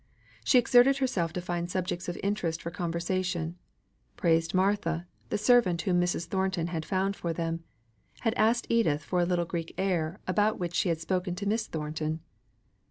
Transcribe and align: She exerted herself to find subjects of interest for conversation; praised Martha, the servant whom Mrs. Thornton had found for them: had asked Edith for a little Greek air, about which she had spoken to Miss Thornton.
She 0.43 0.57
exerted 0.57 0.97
herself 0.97 1.31
to 1.33 1.41
find 1.41 1.69
subjects 1.69 2.09
of 2.09 2.17
interest 2.23 2.63
for 2.63 2.71
conversation; 2.71 3.59
praised 4.17 4.55
Martha, 4.55 5.05
the 5.29 5.37
servant 5.37 5.83
whom 5.83 6.01
Mrs. 6.01 6.25
Thornton 6.25 6.69
had 6.73 6.85
found 6.87 7.15
for 7.15 7.33
them: 7.33 7.63
had 8.21 8.33
asked 8.33 8.65
Edith 8.67 9.03
for 9.03 9.19
a 9.19 9.25
little 9.25 9.45
Greek 9.45 9.75
air, 9.77 10.19
about 10.25 10.57
which 10.57 10.73
she 10.73 10.89
had 10.89 10.99
spoken 10.99 11.35
to 11.35 11.45
Miss 11.45 11.67
Thornton. 11.67 12.21